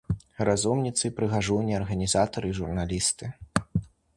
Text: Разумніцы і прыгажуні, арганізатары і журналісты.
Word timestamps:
Разумніцы 0.47 1.03
і 1.09 1.11
прыгажуні, 1.19 1.77
арганізатары 1.81 2.47
і 2.55 2.59
журналісты. 2.61 3.25